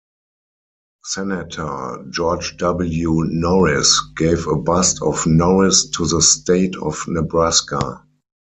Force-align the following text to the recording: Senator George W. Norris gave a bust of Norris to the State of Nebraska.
Senator 1.03 2.03
George 2.09 2.57
W. 2.57 3.23
Norris 3.25 4.01
gave 4.17 4.47
a 4.47 4.55
bust 4.55 4.97
of 5.03 5.27
Norris 5.27 5.91
to 5.91 6.07
the 6.07 6.23
State 6.23 6.75
of 6.77 7.07
Nebraska. 7.07 8.01